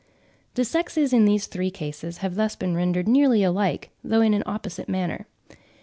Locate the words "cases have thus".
1.69-2.55